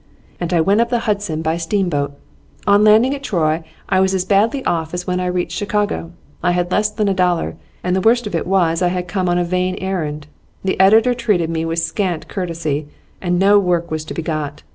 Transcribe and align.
And 0.39 0.51
I 0.51 0.61
went, 0.61 0.81
up 0.81 0.89
the 0.89 1.01
Hudson 1.01 1.43
by 1.43 1.57
steamboat. 1.57 2.13
On 2.65 2.83
landing 2.83 3.13
at 3.13 3.21
Troy 3.21 3.63
I 3.87 3.99
was 3.99 4.15
as 4.15 4.25
badly 4.25 4.65
off 4.65 4.95
as 4.95 5.05
when 5.05 5.19
I 5.19 5.27
reached 5.27 5.55
Chicago; 5.55 6.11
I 6.41 6.53
had 6.53 6.71
less 6.71 6.89
than 6.89 7.07
a 7.07 7.13
dollar. 7.13 7.55
And 7.83 7.95
the 7.95 8.01
worst 8.01 8.25
of 8.25 8.33
it 8.33 8.47
was 8.47 8.81
I 8.81 8.87
had 8.87 9.07
come 9.07 9.29
on 9.29 9.37
a 9.37 9.43
vain 9.43 9.75
errand; 9.79 10.25
the 10.63 10.79
editor 10.79 11.13
treated 11.13 11.51
me 11.51 11.65
with 11.65 11.77
scant 11.77 12.27
courtesy, 12.27 12.87
and 13.21 13.37
no 13.37 13.59
work 13.59 13.91
was 13.91 14.03
to 14.05 14.15
be 14.15 14.23
got. 14.23 14.63